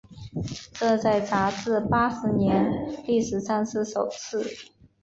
[0.73, 2.67] 这在杂志八十年
[3.05, 4.43] 历史上是首次。